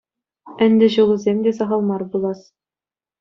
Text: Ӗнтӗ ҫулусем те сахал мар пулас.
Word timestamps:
Ӗнтӗ 0.67 0.87
ҫулусем 0.93 1.37
те 1.47 1.51
сахал 1.57 1.81
мар 1.91 2.03
пулас. 2.15 2.41